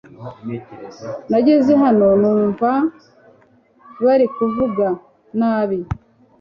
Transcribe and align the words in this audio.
Nageze 1.29 1.71
hano 1.83 2.07
numva 2.21 2.71
bari 4.03 4.25
kuvuga 4.35 4.85
nabi. 5.39 5.79